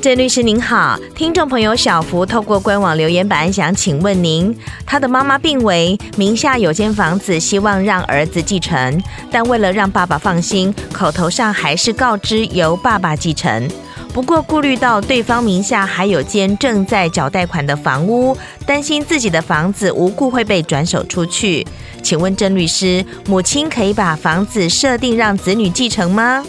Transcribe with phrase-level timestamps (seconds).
[0.00, 4.56] 郑律师您好，听众朋友小福透过官网留言板想请问您，
[4.86, 8.98] 他的妈妈病危，名下有间房子，希望让儿子继承，
[9.30, 13.68] 但为了让爸爸放心，口头上还是告知由爸爸继承。
[14.14, 21.66] 不过顾虑到对方名下还有间正在缴贷款的房屋，担心自己的房子无故会被转手出去，
[22.02, 26.42] 请问郑律师，母亲可以把房子设定让子女继承吗？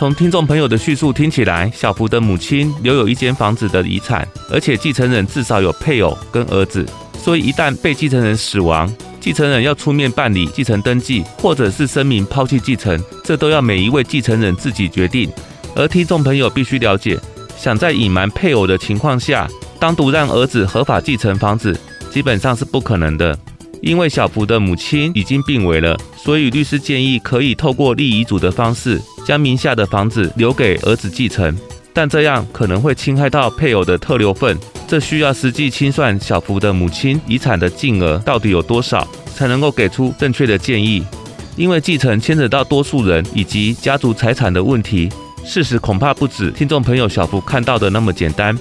[0.00, 6.86] 从听众朋友的叙述听起来，小福的母亲留有一间房子的遗产，而且继承人至少有配偶跟儿子，
[7.18, 8.90] 所以一旦被继承人死亡，
[9.20, 15.30] 继承人要出面办理继承登记，或者是声明抛弃继承，这都要每一位继承人自己决定。
[15.76, 17.20] 而听众朋友必须了解，
[17.58, 19.46] 想在隐瞒配偶的情况下，
[19.78, 21.78] 单独让儿子合法继承房子，
[22.10, 23.38] 基本上是不可能的。
[23.82, 31.56] 因为小福的母亲已经病危了，所以律师建议可以透过立遗嘱的方式，将名下的房子留给儿子继承。
[31.92, 41.04] 但这样可能会侵害到配偶的特留份，这需要实际清算小福的母亲遗产的净额到底有多少，才能够给出正确的建议。
[41.54, 45.08] 因为继承牵扯到多数人以及家族财产的问题，
[45.44, 48.58] 事实恐怕不止听众朋友小福看到的那么简单。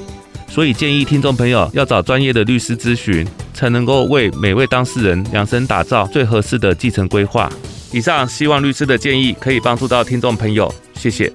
[0.47, 7.51] 所以建议听众朋友要找专业的律师咨询，才能够为每位当事人量身打造最合适的继承规划。
[7.91, 11.31] 以上希望律师的建议可以帮助到听众朋友，谢谢。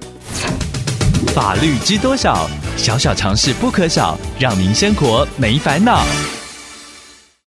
[1.33, 2.49] 法律知多少？
[2.77, 6.05] 小小常识不可少，让您生活没烦恼。